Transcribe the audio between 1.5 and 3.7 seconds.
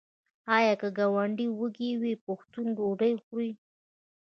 وږی وي پښتون ډوډۍ خوري؟